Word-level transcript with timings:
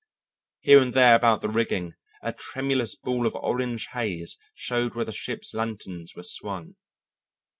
Here 0.61 0.81
and 0.81 0.95
there 0.95 1.13
about 1.13 1.41
the 1.41 1.49
rigging 1.49 1.93
a 2.23 2.33
tremulous 2.33 2.95
ball 2.95 3.27
of 3.27 3.35
orange 3.35 3.89
haze 3.93 4.39
showed 4.55 4.95
where 4.95 5.05
the 5.05 5.11
ship's 5.11 5.53
lanterns 5.53 6.15
were 6.15 6.23
swung. 6.23 6.73